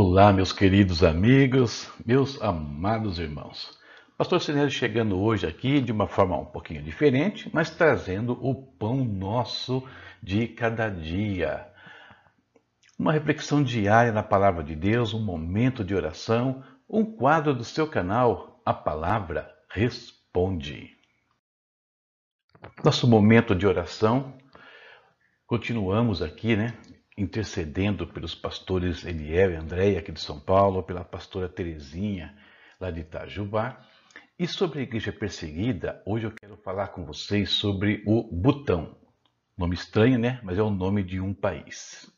Olá, 0.00 0.32
meus 0.32 0.52
queridos 0.52 1.02
amigos, 1.02 1.90
meus 2.06 2.40
amados 2.40 3.18
irmãos. 3.18 3.76
Pastor 4.16 4.40
Sinésio 4.40 4.70
chegando 4.70 5.18
hoje 5.18 5.44
aqui 5.44 5.80
de 5.80 5.90
uma 5.90 6.06
forma 6.06 6.38
um 6.38 6.44
pouquinho 6.44 6.80
diferente, 6.84 7.50
mas 7.52 7.68
trazendo 7.68 8.38
o 8.40 8.54
pão 8.54 9.04
nosso 9.04 9.82
de 10.22 10.46
cada 10.46 10.88
dia. 10.88 11.66
Uma 12.96 13.12
reflexão 13.12 13.60
diária 13.60 14.12
na 14.12 14.22
palavra 14.22 14.62
de 14.62 14.76
Deus, 14.76 15.12
um 15.14 15.20
momento 15.20 15.82
de 15.82 15.96
oração, 15.96 16.62
um 16.88 17.04
quadro 17.04 17.52
do 17.52 17.64
seu 17.64 17.88
canal, 17.88 18.62
a 18.64 18.72
palavra 18.72 19.52
responde. 19.68 20.96
Nosso 22.84 23.08
momento 23.08 23.52
de 23.52 23.66
oração, 23.66 24.32
continuamos 25.44 26.22
aqui, 26.22 26.54
né? 26.54 26.72
Intercedendo 27.18 28.06
pelos 28.06 28.34
pastores 28.34 29.04
Eliel 29.04 29.50
e 29.50 29.56
Andréia, 29.56 29.98
aqui 29.98 30.12
de 30.12 30.20
São 30.20 30.38
Paulo, 30.38 30.84
pela 30.84 31.04
pastora 31.04 31.48
Terezinha, 31.48 32.32
lá 32.80 32.92
de 32.92 33.00
Itajubá. 33.00 33.84
E 34.38 34.46
sobre 34.46 34.78
a 34.78 34.82
igreja 34.82 35.12
perseguida, 35.12 36.00
hoje 36.06 36.26
eu 36.26 36.30
quero 36.30 36.56
falar 36.58 36.88
com 36.88 37.04
vocês 37.04 37.50
sobre 37.50 38.04
o 38.06 38.22
Butão. 38.22 38.96
Nome 39.56 39.74
estranho, 39.74 40.16
né? 40.16 40.38
Mas 40.44 40.58
é 40.58 40.62
o 40.62 40.70
nome 40.70 41.02
de 41.02 41.20
um 41.20 41.34
país. 41.34 42.08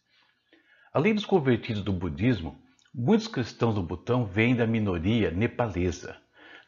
Além 0.93 1.15
dos 1.15 1.25
convertidos 1.25 1.83
do 1.83 1.95
budismo, 1.95 2.61
muitos 2.95 3.27
cristãos 3.27 3.75
do 3.75 3.83
Butão 3.83 4.27
vêm 4.27 4.55
da 4.55 4.67
minoria 4.67 5.30
nepalesa. 5.30 6.15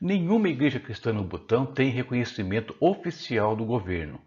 Nenhuma 0.01 0.49
igreja 0.49 0.81
cristã 0.81 1.13
no 1.13 1.23
Butão 1.23 1.67
tem 1.67 1.91
reconhecimento 1.91 2.75
oficial 2.81 3.55
do 3.55 3.67
governo, 3.67 4.19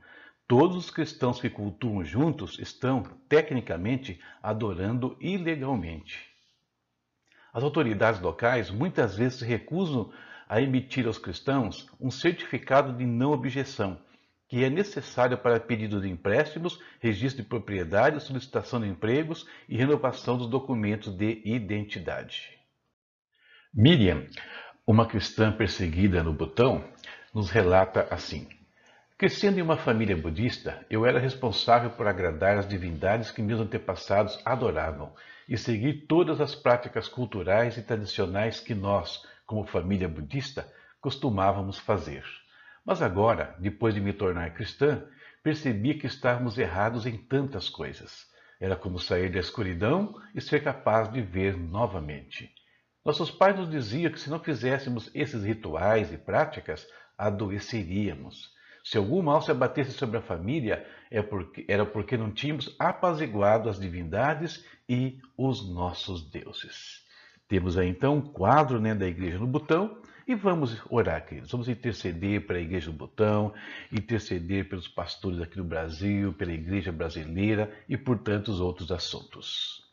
Todos 0.48 0.78
os 0.78 0.92
cristãos 0.92 1.42
que 1.42 1.50
cultuam 1.50 2.04
juntos 2.04 2.60
estão, 2.60 3.02
tecnicamente, 3.28 4.20
adorando 4.44 5.18
ilegalmente. 5.20 6.24
As 7.52 7.64
autoridades 7.64 8.22
locais 8.22 8.70
muitas 8.70 9.16
vezes 9.16 9.42
recusam 9.42 10.14
a 10.48 10.62
emitir 10.62 11.08
aos 11.08 11.18
cristãos 11.18 11.90
um 12.00 12.12
certificado 12.12 12.94
de 12.94 13.06
não 13.06 13.32
objeção, 13.32 14.00
que 14.48 14.64
é 14.64 14.70
necessário 14.70 15.38
para 15.38 15.60
pedido 15.60 16.00
de 16.00 16.08
empréstimos, 16.08 16.80
registro 17.00 17.42
de 17.42 17.50
propriedade, 17.50 18.22
solicitação 18.22 18.80
de 18.80 18.88
empregos 18.88 19.48
e 19.68 19.76
renovação 19.76 20.38
dos 20.38 20.48
documentos 20.48 21.16
de 21.16 21.42
identidade. 21.44 22.56
Miriam, 23.74 24.28
uma 24.86 25.08
cristã 25.08 25.52
perseguida 25.52 26.22
no 26.22 26.34
Butão, 26.34 26.88
nos 27.34 27.50
relata 27.50 28.08
assim: 28.12 28.48
Crescendo 29.18 29.60
em 29.60 29.62
uma 29.62 29.78
família 29.78 30.18
budista, 30.18 30.86
eu 30.90 31.06
era 31.06 31.20
responsável 31.20 31.90
por 31.90 32.06
agradar 32.06 32.58
as 32.58 32.68
divindades 32.68 33.32
que 33.32 33.42
meus 33.42 33.62
antepassados 33.62 34.38
adoravam 34.44 35.16
e 35.48 35.58
seguir 35.58 36.06
todas 36.06 36.42
as 36.42 36.54
práticas 36.54 37.08
culturais 37.08 37.78
e 37.78 37.82
tradicionais 37.82 38.60
que 38.60 38.76
nós, 38.76 39.26
como 39.46 39.66
família 39.66 40.10
budista, 40.10 40.70
costumávamos 41.00 41.80
fazer. 41.80 42.26
Mas 42.84 43.02
agora, 43.02 43.56
depois 43.58 43.94
de 43.94 44.02
me 44.02 44.12
tornar 44.12 44.54
cristã, 44.54 45.02
percebi 45.42 45.94
que 45.94 46.08
estávamos 46.08 46.58
errados 46.58 47.06
em 47.06 47.18
tantas 47.18 47.70
coisas. 47.70 48.28
Era 48.60 48.76
como 48.76 49.00
sair 49.00 49.32
da 49.32 49.40
escuridão 49.40 50.14
e 50.36 50.42
ser 50.42 50.62
capaz 50.62 51.10
de 51.10 51.22
ver 51.22 51.56
novamente. 51.56 52.54
Nossos 53.06 53.32
pais 53.32 53.56
nos 53.56 53.70
diziam 53.70 54.12
que 54.12 54.20
se 54.20 54.30
não 54.30 54.42
fizéssemos 54.42 55.10
esses 55.16 55.42
rituais 55.46 56.12
e 56.12 56.18
práticas, 56.18 56.86
adoeceríamos. 57.18 58.54
Se 58.86 59.00
algum 59.00 59.20
mal 59.24 59.42
se 59.42 59.50
abatesse 59.50 59.94
sobre 59.94 60.20
a 60.20 60.22
família, 60.22 60.86
é 61.10 61.18
era 61.68 61.84
porque 61.84 62.16
não 62.16 62.32
tínhamos 62.32 62.76
apaziguado 62.78 63.68
as 63.68 63.80
divindades 63.80 64.64
e 64.88 65.20
os 65.36 65.68
nossos 65.68 66.30
deuses. 66.30 67.04
Temos 67.48 67.80
aí 67.80 67.90
então 67.90 68.18
um 68.18 68.22
quadro 68.22 68.80
né, 68.80 68.94
da 68.94 69.08
igreja 69.08 69.40
no 69.40 69.48
botão 69.48 69.98
e 70.28 70.36
vamos 70.36 70.80
orar, 70.88 71.26
queridos. 71.26 71.52
Vamos 71.52 71.68
interceder 71.68 72.46
para 72.46 72.58
a 72.58 72.62
igreja 72.62 72.92
no 72.92 72.98
botão, 72.98 73.52
interceder 73.92 74.70
pelos 74.70 74.88
pastores 74.88 75.42
aqui 75.42 75.58
no 75.58 75.64
Brasil, 75.64 76.32
pela 76.34 76.54
igreja 76.54 76.92
brasileira 76.92 77.74
e 77.90 77.98
por 77.98 78.20
tantos 78.20 78.62
outros 78.62 78.92
assuntos. 78.92 79.84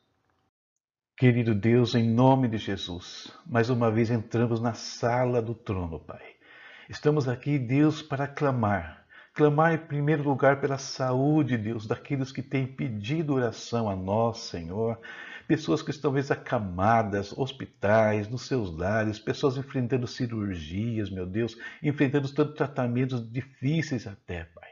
Querido 1.17 1.55
Deus, 1.55 1.95
em 1.95 2.07
nome 2.11 2.47
de 2.47 2.59
Jesus, 2.59 3.33
mais 3.47 3.71
uma 3.71 3.91
vez 3.91 4.11
entramos 4.11 4.61
na 4.61 4.75
sala 4.75 5.41
do 5.41 5.55
trono, 5.55 5.99
Pai. 5.99 6.42
Estamos 6.89 7.29
aqui, 7.29 7.59
Deus, 7.59 8.03
para 8.03 8.27
clamar. 8.27 9.07
Clamar 9.35 9.73
em 9.73 9.79
primeiro 9.79 10.25
lugar 10.25 10.61
pela 10.61 10.77
saúde, 10.77 11.57
Deus, 11.57 11.87
daqueles 11.87 12.33
que 12.33 12.43
têm 12.43 12.67
pedido 12.67 13.35
oração 13.35 13.89
a 13.89 13.95
nós, 13.95 14.39
Senhor. 14.39 14.99
Pessoas 15.47 15.81
que 15.81 15.91
estão, 15.91 16.11
às 16.11 16.15
vezes, 16.17 16.31
acamadas, 16.33 17.33
hospitais, 17.39 18.29
nos 18.29 18.47
seus 18.47 18.77
lares, 18.77 19.19
pessoas 19.19 19.57
enfrentando 19.57 20.09
cirurgias, 20.09 21.09
meu 21.09 21.25
Deus, 21.25 21.57
enfrentando 21.83 22.29
tantos 22.29 22.57
tratamentos 22.57 23.31
difíceis 23.31 24.07
até, 24.07 24.45
Pai. 24.45 24.71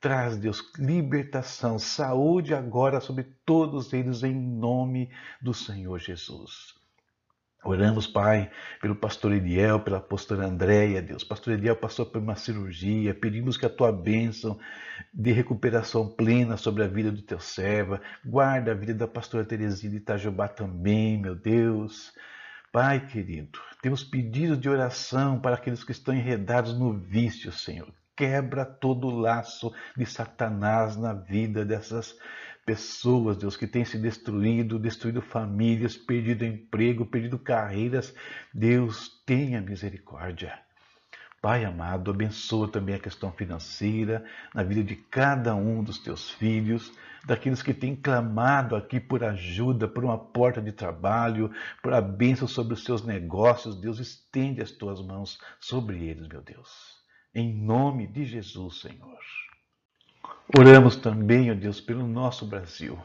Traz, 0.00 0.36
Deus, 0.36 0.60
libertação, 0.76 1.78
saúde 1.78 2.52
agora 2.52 3.00
sobre 3.00 3.24
todos 3.46 3.92
eles, 3.92 4.22
em 4.22 4.34
nome 4.34 5.08
do 5.40 5.54
Senhor 5.54 5.98
Jesus. 5.98 6.83
Oramos, 7.66 8.06
Pai, 8.06 8.50
pelo 8.78 8.94
pastor 8.94 9.32
Eliel, 9.32 9.80
pela 9.80 9.98
pastora 9.98 10.44
Andréia, 10.44 11.00
Deus. 11.00 11.24
Pastor 11.24 11.54
Eliel 11.54 11.74
passou 11.74 12.04
por 12.04 12.20
uma 12.20 12.36
cirurgia, 12.36 13.14
pedimos 13.14 13.56
que 13.56 13.64
a 13.64 13.70
tua 13.70 13.90
bênção 13.90 14.58
de 15.12 15.32
recuperação 15.32 16.06
plena 16.06 16.58
sobre 16.58 16.84
a 16.84 16.86
vida 16.86 17.10
do 17.10 17.22
teu 17.22 17.40
servo. 17.40 17.98
Guarda 18.22 18.72
a 18.72 18.74
vida 18.74 18.92
da 18.92 19.08
pastora 19.08 19.46
Terezinha 19.46 19.92
de 19.92 19.96
Itajubá 19.96 20.46
também, 20.46 21.18
meu 21.18 21.34
Deus. 21.34 22.12
Pai 22.70 23.06
querido, 23.06 23.58
temos 23.80 24.04
pedido 24.04 24.58
de 24.58 24.68
oração 24.68 25.40
para 25.40 25.54
aqueles 25.54 25.82
que 25.82 25.92
estão 25.92 26.12
enredados 26.12 26.78
no 26.78 26.92
vício, 26.92 27.50
Senhor. 27.50 27.88
Quebra 28.14 28.66
todo 28.66 29.06
o 29.06 29.18
laço 29.18 29.72
de 29.96 30.04
Satanás 30.04 30.96
na 30.96 31.14
vida 31.14 31.64
dessas 31.64 32.08
pessoas, 32.12 32.34
Deus, 32.66 33.56
que 33.56 33.66
têm 33.66 33.84
se 33.84 33.98
destruído, 33.98 34.78
destruído 34.78 35.20
famílias, 35.20 35.96
perdido 35.96 36.44
emprego, 36.44 37.04
perdido 37.04 37.38
carreiras. 37.38 38.14
Deus, 38.52 39.22
tenha 39.26 39.60
misericórdia. 39.60 40.58
Pai 41.42 41.62
amado, 41.62 42.10
abençoa 42.10 42.66
também 42.66 42.94
a 42.94 42.98
questão 42.98 43.30
financeira 43.30 44.24
na 44.54 44.62
vida 44.62 44.82
de 44.82 44.96
cada 44.96 45.54
um 45.54 45.84
dos 45.84 45.98
teus 45.98 46.30
filhos, 46.30 46.90
daqueles 47.26 47.62
que 47.62 47.74
têm 47.74 47.94
clamado 47.94 48.74
aqui 48.74 48.98
por 48.98 49.22
ajuda, 49.22 49.86
por 49.86 50.02
uma 50.02 50.16
porta 50.16 50.62
de 50.62 50.72
trabalho, 50.72 51.52
por 51.82 51.92
a 51.92 52.00
bênção 52.00 52.48
sobre 52.48 52.72
os 52.72 52.82
seus 52.82 53.04
negócios. 53.04 53.78
Deus, 53.78 53.98
estende 53.98 54.62
as 54.62 54.70
tuas 54.70 55.02
mãos 55.02 55.38
sobre 55.60 56.02
eles, 56.02 56.26
meu 56.28 56.40
Deus. 56.40 56.94
Em 57.34 57.52
nome 57.52 58.06
de 58.06 58.24
Jesus, 58.24 58.80
Senhor. 58.80 59.18
Oramos 60.52 60.96
também, 60.96 61.50
ó 61.50 61.54
Deus, 61.54 61.80
pelo 61.80 62.06
nosso 62.06 62.46
Brasil. 62.46 62.98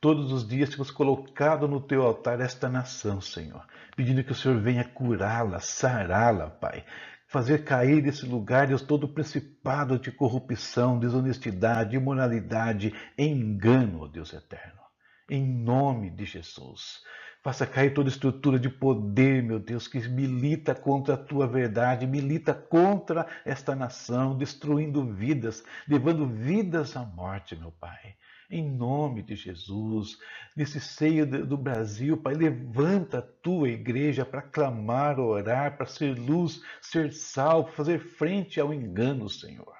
Todos 0.00 0.30
os 0.30 0.46
dias 0.46 0.68
temos 0.68 0.90
colocado 0.92 1.66
no 1.66 1.80
teu 1.80 2.02
altar 2.02 2.40
esta 2.40 2.68
nação, 2.68 3.20
Senhor, 3.20 3.66
pedindo 3.96 4.22
que 4.22 4.30
o 4.30 4.34
Senhor 4.34 4.60
venha 4.60 4.84
curá-la, 4.84 5.58
sará-la, 5.58 6.50
Pai. 6.50 6.84
Fazer 7.26 7.64
cair 7.64 8.00
desse 8.00 8.24
lugar, 8.24 8.68
Deus, 8.68 8.80
todo 8.80 9.04
o 9.04 9.12
principado 9.12 9.98
de 9.98 10.12
corrupção, 10.12 10.98
desonestidade, 10.98 11.96
imoralidade, 11.96 12.94
engano, 13.18 14.02
ó 14.02 14.06
Deus 14.06 14.32
eterno. 14.32 14.83
Em 15.30 15.42
nome 15.42 16.10
de 16.10 16.26
Jesus. 16.26 17.02
Faça 17.42 17.66
cair 17.66 17.94
toda 17.94 18.10
estrutura 18.10 18.58
de 18.58 18.68
poder, 18.68 19.42
meu 19.42 19.58
Deus, 19.58 19.88
que 19.88 19.98
milita 20.06 20.74
contra 20.74 21.14
a 21.14 21.16
tua 21.16 21.46
verdade, 21.46 22.06
milita 22.06 22.52
contra 22.52 23.26
esta 23.42 23.74
nação, 23.74 24.36
destruindo 24.36 25.02
vidas, 25.02 25.64
levando 25.88 26.26
vidas 26.26 26.94
à 26.94 27.04
morte, 27.06 27.56
meu 27.56 27.72
Pai. 27.72 28.16
Em 28.50 28.70
nome 28.70 29.22
de 29.22 29.34
Jesus, 29.34 30.18
nesse 30.54 30.78
seio 30.78 31.26
do 31.26 31.56
Brasil, 31.56 32.18
Pai, 32.18 32.34
levanta 32.34 33.18
a 33.18 33.22
tua 33.22 33.70
igreja 33.70 34.26
para 34.26 34.42
clamar, 34.42 35.18
orar, 35.18 35.78
para 35.78 35.86
ser 35.86 36.18
luz, 36.18 36.60
ser 36.82 37.14
sal, 37.14 37.66
fazer 37.72 37.98
frente 37.98 38.60
ao 38.60 38.74
engano, 38.74 39.28
Senhor. 39.30 39.74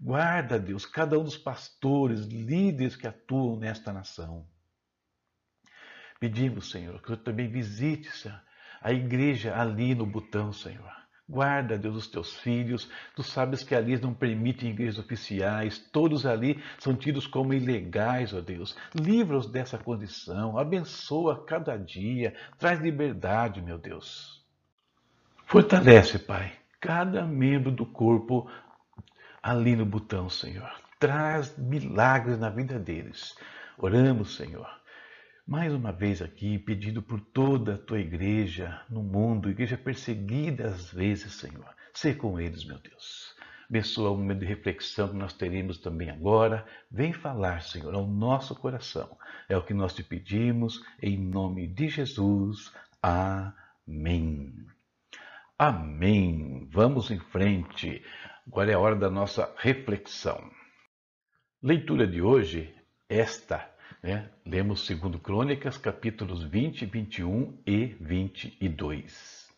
Guarda, 0.00 0.58
Deus, 0.58 0.84
cada 0.84 1.16
um 1.16 1.22
dos 1.22 1.38
pastores, 1.38 2.26
líderes 2.26 2.96
que 2.96 3.06
atuam 3.06 3.56
nesta 3.56 3.92
nação. 3.92 4.44
Pedimos, 6.22 6.70
Senhor, 6.70 7.02
que 7.02 7.08
tu 7.08 7.16
também 7.16 7.48
visites 7.48 8.28
a 8.80 8.92
igreja 8.92 9.60
ali 9.60 9.92
no 9.92 10.06
Butão, 10.06 10.52
Senhor. 10.52 10.92
Guarda, 11.28 11.76
Deus, 11.76 11.96
os 11.96 12.06
teus 12.06 12.32
filhos. 12.36 12.88
Tu 13.16 13.24
sabes 13.24 13.64
que 13.64 13.74
ali 13.74 14.00
não 14.00 14.14
permitem 14.14 14.70
igrejas 14.70 15.00
oficiais. 15.00 15.80
Todos 15.90 16.24
ali 16.24 16.62
são 16.78 16.94
tidos 16.94 17.26
como 17.26 17.52
ilegais, 17.52 18.32
ó 18.32 18.40
Deus. 18.40 18.76
Livra-os 18.94 19.50
dessa 19.50 19.76
condição. 19.76 20.56
Abençoa 20.56 21.44
cada 21.44 21.76
dia. 21.76 22.36
Traz 22.56 22.78
liberdade, 22.78 23.60
meu 23.60 23.76
Deus. 23.76 24.46
Fortalece, 25.46 26.20
Pai, 26.20 26.52
cada 26.78 27.26
membro 27.26 27.72
do 27.72 27.84
corpo 27.84 28.48
ali 29.42 29.74
no 29.74 29.84
Butão, 29.84 30.28
Senhor. 30.28 30.70
Traz 31.00 31.58
milagres 31.58 32.38
na 32.38 32.48
vida 32.48 32.78
deles. 32.78 33.36
Oramos, 33.76 34.36
Senhor 34.36 34.81
mais 35.46 35.72
uma 35.74 35.92
vez 35.92 36.22
aqui, 36.22 36.58
pedindo 36.58 37.02
por 37.02 37.20
toda 37.20 37.74
a 37.74 37.78
tua 37.78 38.00
igreja 38.00 38.80
no 38.88 39.02
mundo, 39.02 39.50
igreja 39.50 39.76
perseguida 39.76 40.66
às 40.68 40.90
vezes, 40.92 41.34
Senhor. 41.34 41.74
Ser 41.92 42.16
com 42.16 42.40
eles, 42.40 42.64
meu 42.64 42.78
Deus. 42.78 43.34
Abençoa 43.68 44.10
o 44.10 44.16
momento 44.16 44.40
de 44.40 44.46
reflexão 44.46 45.08
que 45.08 45.16
nós 45.16 45.32
teremos 45.32 45.78
também 45.78 46.10
agora. 46.10 46.66
Vem 46.90 47.12
falar, 47.12 47.62
Senhor, 47.62 47.94
ao 47.94 48.06
nosso 48.06 48.54
coração. 48.54 49.16
É 49.48 49.56
o 49.56 49.64
que 49.64 49.72
nós 49.72 49.94
te 49.94 50.02
pedimos, 50.02 50.82
em 51.02 51.18
nome 51.18 51.66
de 51.66 51.88
Jesus. 51.88 52.72
Amém. 53.02 54.54
Amém. 55.58 56.68
Vamos 56.70 57.10
em 57.10 57.18
frente. 57.18 58.04
Agora 58.46 58.70
é 58.70 58.74
a 58.74 58.78
hora 58.78 58.96
da 58.96 59.08
nossa 59.08 59.54
reflexão. 59.56 60.50
Leitura 61.62 62.06
de 62.06 62.20
hoje, 62.20 62.74
esta 63.08 63.71
né? 64.02 64.30
Lemos 64.44 64.86
2 64.88 65.16
Crônicas, 65.22 65.78
capítulos 65.78 66.42
20, 66.42 66.86
21 66.86 67.62
e 67.66 67.86
22. 68.00 69.48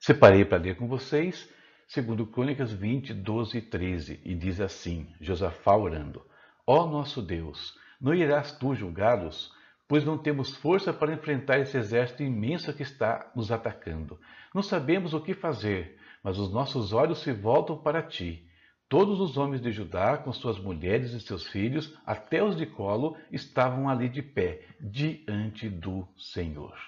Separei 0.00 0.44
para 0.44 0.58
ler 0.58 0.76
com 0.76 0.88
vocês 0.88 1.48
2 1.94 2.28
Crônicas 2.30 2.72
20, 2.72 3.14
12 3.14 3.58
e 3.58 3.62
13, 3.62 4.20
e 4.24 4.34
diz 4.34 4.60
assim, 4.60 5.06
Josafá 5.20 5.76
orando, 5.76 6.26
Ó 6.66 6.84
nosso 6.86 7.22
Deus, 7.22 7.78
não 8.00 8.12
irás 8.12 8.50
tu 8.58 8.74
julgá-los, 8.74 9.52
pois 9.86 10.04
não 10.04 10.18
temos 10.18 10.56
força 10.56 10.92
para 10.92 11.14
enfrentar 11.14 11.60
esse 11.60 11.76
exército 11.76 12.24
imenso 12.24 12.74
que 12.74 12.82
está 12.82 13.30
nos 13.36 13.52
atacando. 13.52 14.18
Não 14.52 14.62
sabemos 14.62 15.14
o 15.14 15.20
que 15.20 15.32
fazer, 15.32 15.96
mas 16.24 16.38
os 16.38 16.52
nossos 16.52 16.92
olhos 16.92 17.20
se 17.20 17.32
voltam 17.32 17.78
para 17.78 18.02
ti. 18.02 18.44
Todos 18.88 19.20
os 19.20 19.36
homens 19.36 19.60
de 19.60 19.72
Judá, 19.72 20.16
com 20.16 20.32
suas 20.32 20.58
mulheres 20.58 21.12
e 21.12 21.20
seus 21.20 21.46
filhos, 21.48 21.98
até 22.06 22.42
os 22.42 22.56
de 22.56 22.66
colo, 22.66 23.16
estavam 23.32 23.88
ali 23.88 24.08
de 24.08 24.22
pé, 24.22 24.64
diante 24.80 25.68
do 25.68 26.06
Senhor. 26.16 26.78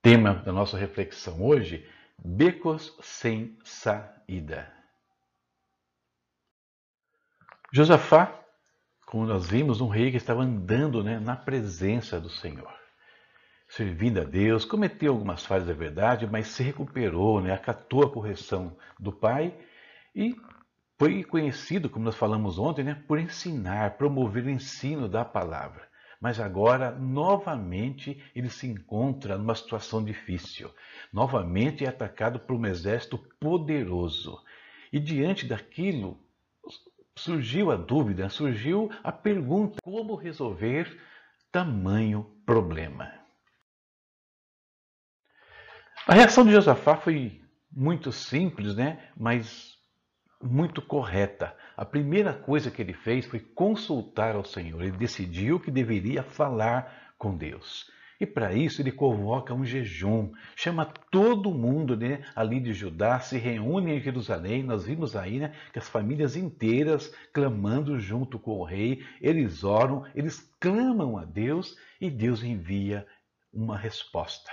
Tema 0.00 0.34
da 0.34 0.52
nossa 0.52 0.76
reflexão 0.76 1.40
hoje: 1.44 1.88
becos 2.18 2.96
sem 3.00 3.56
saída. 3.62 4.72
Josafá, 7.72 8.44
como 9.06 9.26
nós 9.26 9.48
vimos, 9.48 9.80
um 9.80 9.88
rei 9.88 10.10
que 10.10 10.16
estava 10.16 10.42
andando 10.42 11.04
né, 11.04 11.20
na 11.20 11.36
presença 11.36 12.20
do 12.20 12.28
Senhor 12.28 12.81
servindo 13.72 14.20
a 14.20 14.24
Deus, 14.24 14.66
cometeu 14.66 15.14
algumas 15.14 15.46
falhas, 15.46 15.66
é 15.66 15.72
verdade, 15.72 16.26
mas 16.26 16.48
se 16.48 16.62
recuperou, 16.62 17.40
né? 17.40 17.54
acatou 17.54 18.04
a 18.04 18.10
correção 18.10 18.76
do 19.00 19.10
pai 19.10 19.56
e 20.14 20.36
foi 20.98 21.24
conhecido, 21.24 21.88
como 21.88 22.04
nós 22.04 22.14
falamos 22.14 22.58
ontem, 22.58 22.84
né? 22.84 23.02
por 23.08 23.18
ensinar, 23.18 23.96
promover 23.96 24.44
o 24.44 24.50
ensino 24.50 25.08
da 25.08 25.24
palavra. 25.24 25.88
Mas 26.20 26.38
agora, 26.38 26.90
novamente, 26.90 28.22
ele 28.36 28.50
se 28.50 28.66
encontra 28.66 29.38
numa 29.38 29.54
situação 29.54 30.04
difícil. 30.04 30.70
Novamente 31.10 31.82
é 31.82 31.88
atacado 31.88 32.38
por 32.40 32.54
um 32.54 32.66
exército 32.66 33.16
poderoso. 33.40 34.38
E 34.92 35.00
diante 35.00 35.46
daquilo, 35.46 36.20
surgiu 37.16 37.70
a 37.72 37.76
dúvida, 37.76 38.28
surgiu 38.28 38.90
a 39.02 39.10
pergunta: 39.10 39.78
como 39.82 40.14
resolver 40.14 40.96
tamanho 41.50 42.24
problema? 42.46 43.21
A 46.04 46.14
reação 46.14 46.44
de 46.44 46.50
Josafá 46.50 46.96
foi 46.96 47.40
muito 47.70 48.10
simples, 48.10 48.74
né? 48.74 48.98
mas 49.16 49.76
muito 50.42 50.82
correta. 50.82 51.56
A 51.76 51.84
primeira 51.84 52.34
coisa 52.34 52.72
que 52.72 52.82
ele 52.82 52.92
fez 52.92 53.24
foi 53.24 53.38
consultar 53.38 54.34
ao 54.34 54.44
Senhor. 54.44 54.82
Ele 54.82 54.96
decidiu 54.96 55.60
que 55.60 55.70
deveria 55.70 56.24
falar 56.24 57.14
com 57.16 57.36
Deus. 57.36 57.88
E 58.20 58.26
para 58.26 58.52
isso 58.52 58.82
ele 58.82 58.90
convoca 58.90 59.54
um 59.54 59.64
jejum, 59.64 60.32
chama 60.56 60.86
todo 61.10 61.54
mundo 61.54 61.96
né, 61.96 62.24
ali 62.34 62.58
de 62.58 62.72
Judá, 62.72 63.20
se 63.20 63.38
reúne 63.38 63.92
em 63.92 64.00
Jerusalém. 64.00 64.64
Nós 64.64 64.84
vimos 64.84 65.14
aí 65.14 65.38
né, 65.38 65.54
que 65.72 65.78
as 65.78 65.88
famílias 65.88 66.34
inteiras 66.34 67.14
clamando 67.32 67.98
junto 68.00 68.40
com 68.40 68.58
o 68.58 68.64
rei, 68.64 69.04
eles 69.20 69.62
oram, 69.62 70.04
eles 70.16 70.40
clamam 70.58 71.16
a 71.16 71.24
Deus 71.24 71.76
e 72.00 72.10
Deus 72.10 72.42
envia 72.42 73.06
uma 73.52 73.78
resposta. 73.78 74.50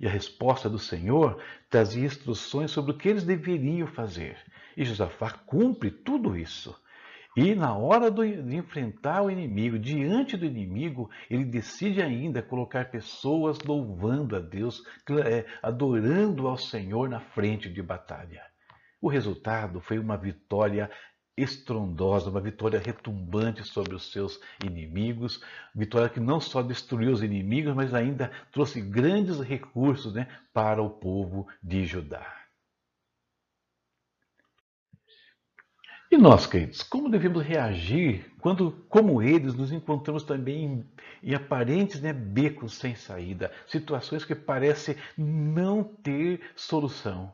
E 0.00 0.06
a 0.06 0.10
resposta 0.10 0.68
do 0.70 0.78
Senhor 0.78 1.42
trazia 1.68 2.06
instruções 2.06 2.70
sobre 2.70 2.92
o 2.92 2.96
que 2.96 3.08
eles 3.08 3.24
deveriam 3.24 3.86
fazer. 3.86 4.36
E 4.76 4.84
Josafá 4.84 5.30
cumpre 5.30 5.90
tudo 5.90 6.36
isso. 6.36 6.74
E 7.36 7.54
na 7.54 7.76
hora 7.76 8.10
de 8.10 8.56
enfrentar 8.56 9.22
o 9.22 9.30
inimigo, 9.30 9.78
diante 9.78 10.36
do 10.36 10.44
inimigo, 10.44 11.08
ele 11.30 11.44
decide 11.44 12.02
ainda 12.02 12.42
colocar 12.42 12.90
pessoas 12.90 13.58
louvando 13.60 14.34
a 14.34 14.40
Deus, 14.40 14.82
é, 15.24 15.44
adorando 15.62 16.48
ao 16.48 16.56
Senhor 16.56 17.08
na 17.08 17.20
frente 17.20 17.68
de 17.68 17.82
batalha. 17.82 18.42
O 19.00 19.08
resultado 19.08 19.80
foi 19.80 19.98
uma 19.98 20.16
vitória 20.16 20.90
estrondosa, 21.42 22.30
uma 22.30 22.40
vitória 22.40 22.78
retumbante 22.78 23.62
sobre 23.64 23.94
os 23.94 24.10
seus 24.10 24.40
inimigos, 24.64 25.42
vitória 25.74 26.08
que 26.08 26.20
não 26.20 26.40
só 26.40 26.62
destruiu 26.62 27.12
os 27.12 27.22
inimigos, 27.22 27.74
mas 27.74 27.94
ainda 27.94 28.30
trouxe 28.52 28.80
grandes 28.80 29.40
recursos 29.40 30.12
né, 30.14 30.28
para 30.52 30.82
o 30.82 30.90
povo 30.90 31.46
de 31.62 31.84
Judá. 31.84 32.38
E 36.10 36.16
nós, 36.16 36.46
queridos, 36.46 36.82
como 36.82 37.10
devemos 37.10 37.44
reagir 37.44 38.32
quando, 38.40 38.72
como 38.88 39.20
eles, 39.22 39.52
nos 39.52 39.70
encontramos 39.70 40.22
também 40.22 40.64
em, 40.64 40.90
em 41.22 41.34
aparentes 41.34 42.00
né, 42.00 42.14
becos 42.14 42.74
sem 42.74 42.94
saída, 42.94 43.52
situações 43.66 44.24
que 44.24 44.34
parecem 44.34 44.96
não 45.18 45.84
ter 45.84 46.40
solução? 46.56 47.30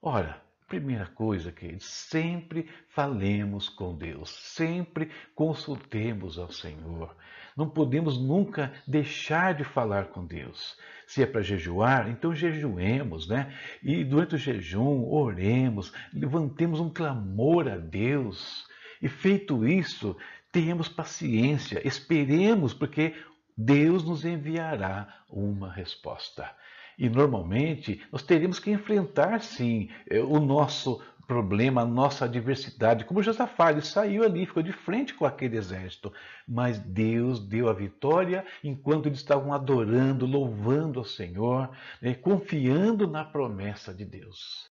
Ora, 0.00 0.42
Primeira 0.74 1.06
coisa, 1.06 1.52
queridos, 1.52 1.86
sempre 1.86 2.68
falemos 2.88 3.68
com 3.68 3.96
Deus, 3.96 4.28
sempre 4.28 5.08
consultemos 5.32 6.36
ao 6.36 6.50
Senhor. 6.50 7.14
Não 7.56 7.70
podemos 7.70 8.20
nunca 8.20 8.72
deixar 8.84 9.54
de 9.54 9.62
falar 9.62 10.06
com 10.06 10.26
Deus. 10.26 10.76
Se 11.06 11.22
é 11.22 11.26
para 11.26 11.42
jejuar, 11.42 12.10
então 12.10 12.34
jejuemos, 12.34 13.28
né? 13.28 13.56
E 13.84 14.02
durante 14.02 14.34
o 14.34 14.38
jejum, 14.38 15.04
oremos, 15.04 15.92
levantemos 16.12 16.80
um 16.80 16.90
clamor 16.90 17.68
a 17.68 17.76
Deus. 17.76 18.66
E 19.00 19.08
feito 19.08 19.64
isso, 19.64 20.16
tenhamos 20.50 20.88
paciência, 20.88 21.86
esperemos, 21.86 22.74
porque 22.74 23.14
Deus 23.56 24.02
nos 24.02 24.24
enviará 24.24 25.22
uma 25.30 25.72
resposta. 25.72 26.50
E 26.98 27.08
normalmente 27.08 28.00
nós 28.12 28.22
teríamos 28.22 28.58
que 28.58 28.70
enfrentar 28.70 29.40
sim 29.40 29.88
eh, 30.08 30.20
o 30.20 30.38
nosso 30.38 31.00
problema, 31.26 31.82
a 31.82 31.86
nossa 31.86 32.24
adversidade. 32.24 33.04
Como 33.04 33.22
Josafá, 33.22 33.70
ele 33.70 33.80
saiu 33.80 34.24
ali, 34.24 34.46
ficou 34.46 34.62
de 34.62 34.72
frente 34.72 35.14
com 35.14 35.24
aquele 35.24 35.56
exército. 35.56 36.12
Mas 36.46 36.78
Deus 36.78 37.40
deu 37.40 37.68
a 37.68 37.72
vitória 37.72 38.44
enquanto 38.62 39.06
eles 39.06 39.18
estavam 39.18 39.52
adorando, 39.52 40.26
louvando 40.26 40.98
ao 40.98 41.04
Senhor, 41.04 41.70
né, 42.00 42.14
confiando 42.14 43.06
na 43.06 43.24
promessa 43.24 43.92
de 43.92 44.04
Deus. 44.04 44.70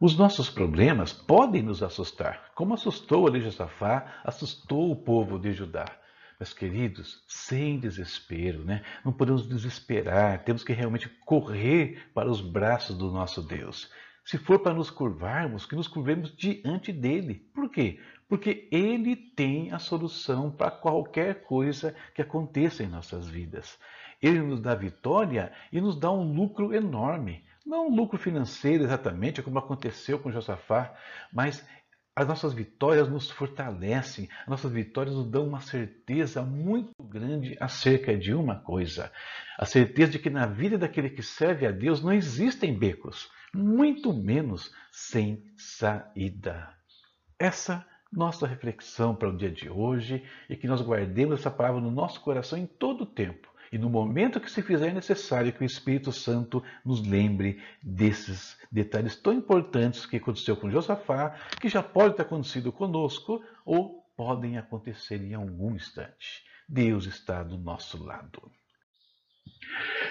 Os 0.00 0.16
nossos 0.16 0.50
problemas 0.50 1.12
podem 1.12 1.62
nos 1.62 1.80
assustar, 1.80 2.50
como 2.56 2.74
assustou 2.74 3.26
ali 3.26 3.40
Josafá, 3.40 4.20
assustou 4.24 4.90
o 4.90 4.96
povo 4.96 5.38
de 5.38 5.52
Judá. 5.52 5.84
Mas, 6.42 6.52
queridos, 6.52 7.22
sem 7.28 7.78
desespero, 7.78 8.64
né? 8.64 8.82
Não 9.04 9.12
podemos 9.12 9.46
desesperar, 9.46 10.42
temos 10.42 10.64
que 10.64 10.72
realmente 10.72 11.08
correr 11.24 12.10
para 12.12 12.28
os 12.28 12.40
braços 12.40 12.98
do 12.98 13.12
nosso 13.12 13.40
Deus. 13.40 13.88
Se 14.24 14.38
for 14.38 14.58
para 14.58 14.74
nos 14.74 14.90
curvarmos, 14.90 15.66
que 15.66 15.76
nos 15.76 15.86
curvemos 15.86 16.34
diante 16.34 16.92
dele. 16.92 17.48
Por 17.54 17.70
quê? 17.70 18.00
Porque 18.28 18.68
ele 18.72 19.14
tem 19.14 19.70
a 19.70 19.78
solução 19.78 20.50
para 20.50 20.72
qualquer 20.72 21.44
coisa 21.44 21.94
que 22.12 22.20
aconteça 22.20 22.82
em 22.82 22.88
nossas 22.88 23.28
vidas. 23.28 23.78
Ele 24.20 24.40
nos 24.40 24.60
dá 24.60 24.74
vitória 24.74 25.52
e 25.72 25.80
nos 25.80 25.94
dá 25.96 26.10
um 26.10 26.34
lucro 26.34 26.74
enorme. 26.74 27.44
Não 27.64 27.86
um 27.86 27.94
lucro 27.94 28.18
financeiro 28.18 28.82
exatamente, 28.82 29.40
como 29.42 29.60
aconteceu 29.60 30.18
com 30.18 30.32
Josafá, 30.32 30.92
mas 31.32 31.64
as 32.14 32.28
nossas 32.28 32.52
vitórias 32.52 33.08
nos 33.08 33.30
fortalecem, 33.30 34.28
as 34.42 34.48
nossas 34.48 34.70
vitórias 34.70 35.14
nos 35.14 35.26
dão 35.26 35.46
uma 35.46 35.60
certeza 35.60 36.42
muito 36.42 37.02
grande 37.02 37.56
acerca 37.58 38.16
de 38.16 38.34
uma 38.34 38.56
coisa: 38.56 39.10
a 39.58 39.64
certeza 39.64 40.12
de 40.12 40.18
que 40.18 40.28
na 40.28 40.46
vida 40.46 40.76
daquele 40.76 41.08
que 41.10 41.22
serve 41.22 41.66
a 41.66 41.70
Deus 41.70 42.02
não 42.02 42.12
existem 42.12 42.78
becos, 42.78 43.30
muito 43.54 44.12
menos 44.12 44.72
sem 44.90 45.42
saída. 45.56 46.74
Essa 47.38 47.84
nossa 48.12 48.46
reflexão 48.46 49.14
para 49.16 49.30
o 49.30 49.36
dia 49.36 49.50
de 49.50 49.70
hoje 49.70 50.22
e 50.48 50.54
que 50.54 50.66
nós 50.66 50.82
guardemos 50.82 51.40
essa 51.40 51.50
palavra 51.50 51.80
no 51.80 51.90
nosso 51.90 52.20
coração 52.20 52.58
em 52.58 52.66
todo 52.66 53.02
o 53.02 53.06
tempo 53.06 53.51
e 53.72 53.78
no 53.78 53.88
momento 53.88 54.38
que 54.38 54.50
se 54.50 54.60
fizer 54.60 54.92
necessário 54.92 55.50
que 55.50 55.62
o 55.62 55.64
Espírito 55.64 56.12
Santo 56.12 56.62
nos 56.84 57.00
lembre 57.04 57.58
desses 57.82 58.58
detalhes 58.70 59.16
tão 59.16 59.32
importantes 59.32 60.04
que 60.04 60.18
aconteceu 60.18 60.54
com 60.54 60.70
Josafá, 60.70 61.30
que 61.58 61.70
já 61.70 61.82
pode 61.82 62.14
ter 62.14 62.22
acontecido 62.22 62.70
conosco 62.70 63.42
ou 63.64 64.02
podem 64.14 64.58
acontecer 64.58 65.22
em 65.22 65.32
algum 65.32 65.74
instante. 65.74 66.44
Deus 66.68 67.06
está 67.06 67.42
do 67.42 67.56
nosso 67.56 68.04
lado. 68.04 68.42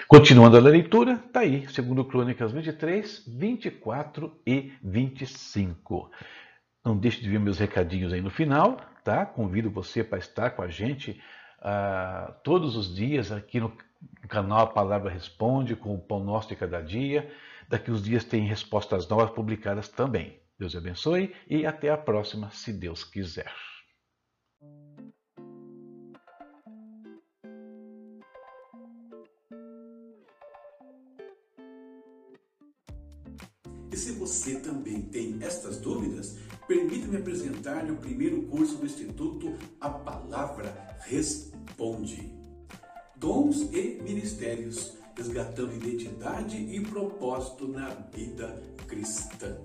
Continuando 0.08 0.56
a 0.56 0.60
leitura, 0.60 1.22
está 1.24 1.40
aí, 1.40 1.68
segundo 1.68 2.04
Crônicas 2.04 2.50
23, 2.50 3.24
24 3.28 4.42
e 4.44 4.72
25. 4.82 6.10
Não 6.84 6.98
deixe 6.98 7.20
de 7.20 7.30
ver 7.30 7.38
meus 7.38 7.60
recadinhos 7.60 8.12
aí 8.12 8.20
no 8.20 8.30
final, 8.30 8.76
tá? 9.04 9.24
Convido 9.24 9.70
você 9.70 10.02
para 10.02 10.18
estar 10.18 10.50
com 10.50 10.62
a 10.62 10.68
gente 10.68 11.22
uh, 11.62 12.32
todos 12.42 12.76
os 12.76 12.94
dias 12.94 13.30
aqui 13.30 13.60
no 13.60 13.72
canal 14.28 14.60
A 14.60 14.66
Palavra 14.66 15.10
Responde, 15.10 15.76
com 15.76 15.94
o 15.94 15.98
Pão 15.98 16.22
Nosso 16.22 16.48
de 16.48 16.56
Cada 16.56 16.82
Dia. 16.82 17.32
Daqui 17.68 17.90
uns 17.90 18.02
dias 18.02 18.24
tem 18.24 18.46
respostas 18.46 19.08
novas 19.08 19.30
publicadas 19.30 19.88
também. 19.88 20.40
Deus 20.58 20.76
abençoe 20.76 21.34
e 21.48 21.64
até 21.64 21.90
a 21.90 21.96
próxima, 21.96 22.50
se 22.50 22.72
Deus 22.72 23.04
quiser. 23.04 23.52
E 33.90 33.96
se 33.96 34.12
você 34.12 34.58
também 34.60 35.02
tem 35.02 35.38
estas 35.42 35.78
dúvidas, 35.78 36.38
permita-me 36.66 37.18
apresentar-lhe 37.18 37.90
o 37.90 37.96
primeiro 37.96 38.42
curso 38.44 38.78
do 38.78 38.86
Instituto 38.86 39.54
A 39.80 39.90
Palavra 39.90 40.96
Responde. 41.00 41.51
Dons 43.16 43.60
e 43.72 44.00
Ministérios, 44.02 44.92
resgatando 45.16 45.74
identidade 45.74 46.56
e 46.56 46.80
propósito 46.80 47.68
na 47.68 47.88
vida 47.88 48.62
cristã 48.86 49.58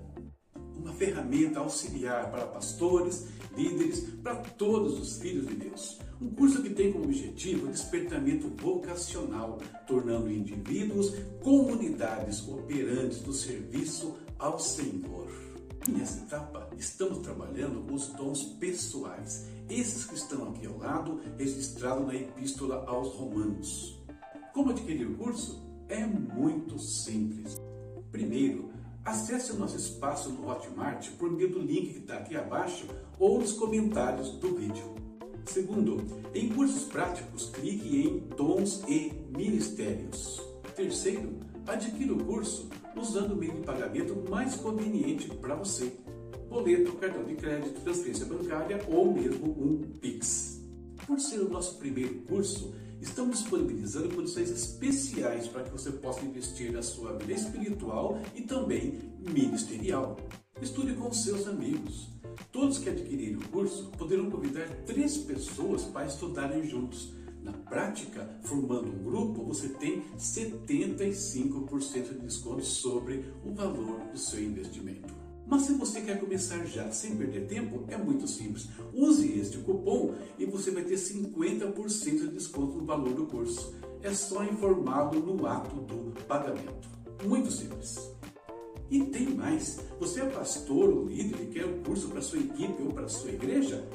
uma 0.78 0.92
ferramenta 0.92 1.60
auxiliar 1.60 2.30
para 2.30 2.46
pastores, 2.46 3.26
líderes, 3.56 4.00
para 4.22 4.36
todos 4.36 4.98
os 4.98 5.18
filhos 5.20 5.46
de 5.46 5.54
Deus. 5.54 5.98
Um 6.20 6.30
curso 6.30 6.62
que 6.62 6.70
tem 6.70 6.92
como 6.92 7.04
objetivo 7.04 7.66
o 7.66 7.70
despertamento 7.70 8.48
vocacional, 8.56 9.58
tornando 9.86 10.30
indivíduos 10.30 11.14
comunidades 11.42 12.46
operantes 12.48 13.20
do 13.20 13.32
serviço 13.32 14.16
ao 14.38 14.58
Senhor. 14.58 15.28
Nessa 15.88 16.20
etapa, 16.20 16.68
estamos 16.76 17.18
trabalhando 17.18 17.92
os 17.92 18.08
dons 18.08 18.44
pessoais, 18.60 19.46
esses 19.70 20.04
que 20.04 20.14
estão 20.14 20.50
aqui 20.50 20.66
ao 20.66 20.76
lado, 20.76 21.20
registrados 21.38 22.06
na 22.06 22.14
Epístola 22.14 22.84
aos 22.86 23.14
Romanos. 23.14 23.98
Como 24.52 24.70
adquirir 24.70 25.06
o 25.06 25.16
curso? 25.16 25.60
É 25.88 26.06
muito 26.06 26.78
simples. 26.78 27.56
Primeiro, 28.12 28.70
Acesse 29.08 29.52
o 29.52 29.56
nosso 29.56 29.76
espaço 29.78 30.28
no 30.28 30.46
Hotmart 30.50 31.08
por 31.12 31.30
meio 31.30 31.50
do 31.50 31.60
link 31.60 31.94
que 31.94 31.98
está 32.00 32.18
aqui 32.18 32.36
abaixo 32.36 32.86
ou 33.18 33.38
nos 33.38 33.52
comentários 33.52 34.32
do 34.32 34.54
vídeo. 34.54 34.94
Segundo, 35.46 36.04
em 36.34 36.50
cursos 36.50 36.82
práticos, 36.84 37.48
clique 37.48 38.02
em 38.02 38.18
Dons 38.36 38.82
e 38.86 39.14
Ministérios. 39.34 40.42
Terceiro, 40.76 41.38
adquira 41.66 42.12
o 42.12 42.22
curso 42.22 42.68
usando 42.98 43.32
o 43.32 43.36
meio 43.36 43.54
de 43.54 43.62
pagamento 43.62 44.14
mais 44.28 44.56
conveniente 44.56 45.28
para 45.36 45.54
você. 45.54 45.92
Boleto, 46.48 46.92
cartão 46.92 47.24
de 47.24 47.34
crédito, 47.34 47.80
transferência 47.80 48.26
bancária 48.26 48.80
ou 48.88 49.12
mesmo 49.12 49.50
um 49.50 49.82
Pix. 50.00 50.60
Por 51.06 51.20
ser 51.20 51.40
o 51.40 51.48
nosso 51.48 51.78
primeiro 51.78 52.14
curso, 52.22 52.74
estamos 53.00 53.38
disponibilizando 53.38 54.14
condições 54.14 54.50
especiais 54.50 55.46
para 55.46 55.64
que 55.64 55.70
você 55.70 55.92
possa 55.92 56.24
investir 56.24 56.72
na 56.72 56.82
sua 56.82 57.12
vida 57.14 57.32
espiritual 57.32 58.18
e 58.34 58.42
também 58.42 58.98
ministerial. 59.18 60.16
Estude 60.60 60.94
com 60.94 61.12
seus 61.12 61.46
amigos. 61.46 62.08
Todos 62.50 62.78
que 62.78 62.88
adquirirem 62.88 63.36
o 63.36 63.48
curso 63.48 63.90
poderão 63.96 64.30
convidar 64.30 64.68
três 64.86 65.16
pessoas 65.18 65.84
para 65.84 66.06
estudarem 66.06 66.66
juntos. 66.66 67.12
Na 67.42 67.52
prática, 67.52 68.28
formando 68.42 68.88
um 68.88 69.02
grupo, 69.02 69.44
você 69.44 69.68
tem 69.68 70.02
75% 70.18 72.08
de 72.14 72.18
desconto 72.20 72.64
sobre 72.64 73.24
o 73.44 73.52
valor 73.52 74.00
do 74.12 74.18
seu 74.18 74.42
investimento. 74.42 75.14
Mas 75.46 75.62
se 75.62 75.72
você 75.72 76.02
quer 76.02 76.20
começar 76.20 76.62
já 76.66 76.90
sem 76.90 77.16
perder 77.16 77.46
tempo, 77.46 77.84
é 77.88 77.96
muito 77.96 78.28
simples. 78.28 78.68
Use 78.92 79.38
este 79.38 79.56
cupom 79.58 80.14
e 80.38 80.44
você 80.44 80.70
vai 80.70 80.82
ter 80.82 80.96
50% 80.96 82.04
de 82.04 82.28
desconto 82.28 82.76
no 82.76 82.84
valor 82.84 83.14
do 83.14 83.24
curso. 83.24 83.74
É 84.02 84.12
só 84.12 84.44
informá-lo 84.44 85.20
no 85.20 85.46
ato 85.46 85.76
do 85.76 86.12
pagamento. 86.24 86.88
Muito 87.24 87.50
simples. 87.50 88.10
E 88.90 89.04
tem 89.04 89.28
mais. 89.34 89.80
Você 89.98 90.20
é 90.20 90.26
pastor 90.26 90.90
ou 90.90 91.06
líder 91.06 91.42
e 91.42 91.46
quer 91.46 91.64
um 91.64 91.82
curso 91.82 92.08
para 92.08 92.20
sua 92.20 92.38
equipe 92.38 92.82
ou 92.82 92.92
para 92.92 93.08
sua 93.08 93.30
igreja? 93.30 93.88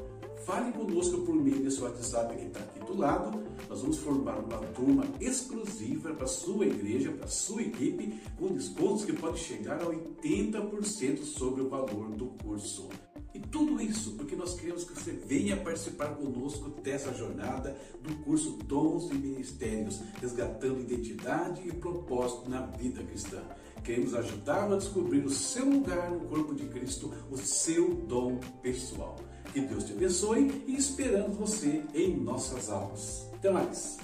Fale 0.46 0.74
conosco 0.74 1.22
por 1.22 1.36
meio 1.36 1.64
desse 1.64 1.82
WhatsApp 1.82 2.36
que 2.36 2.46
está 2.48 2.60
aqui 2.60 2.80
do 2.80 2.98
lado. 2.98 3.42
Nós 3.70 3.82
vamos 3.82 3.98
formar 3.98 4.40
uma 4.40 4.58
turma 4.58 5.06
exclusiva 5.22 6.14
para 6.14 6.28
sua 6.28 6.66
igreja, 6.66 7.12
para 7.12 7.28
sua 7.28 7.62
equipe, 7.62 8.20
com 8.38 8.48
descontos 8.48 9.06
que 9.06 9.14
podem 9.14 9.38
chegar 9.38 9.82
a 9.82 9.86
80% 9.86 11.24
sobre 11.24 11.62
o 11.62 11.70
valor 11.70 12.10
do 12.12 12.26
curso. 12.44 12.90
E 13.34 13.40
tudo 13.40 13.82
isso 13.82 14.12
porque 14.12 14.36
nós 14.36 14.54
queremos 14.54 14.84
que 14.84 14.94
você 14.94 15.12
venha 15.12 15.56
participar 15.58 16.10
conosco 16.16 16.70
dessa 16.82 17.14
jornada 17.14 17.76
do 18.02 18.14
curso 18.24 18.58
Dons 18.66 19.10
e 19.12 19.16
Ministérios, 19.16 20.02
resgatando 20.20 20.82
identidade 20.82 21.66
e 21.66 21.72
propósito 21.72 22.50
na 22.50 22.66
vida 22.66 23.02
cristã. 23.02 23.42
Queremos 23.82 24.14
ajudá-lo 24.14 24.76
a 24.76 24.78
descobrir 24.78 25.26
o 25.26 25.30
seu 25.30 25.66
lugar 25.66 26.12
no 26.12 26.22
corpo 26.28 26.54
de 26.54 26.66
Cristo, 26.68 27.14
o 27.32 27.38
seu 27.38 27.96
dom 27.96 28.40
pessoal. 28.62 29.16
Que 29.52 29.62
Deus 29.62 29.84
te 29.84 29.94
abençoe 29.94 30.64
e 30.68 30.76
esperamos 30.76 31.38
você 31.38 31.84
em 31.94 32.16
nossas 32.16 32.70
aulas. 32.70 33.28
Até 33.34 33.52
mais! 33.52 34.03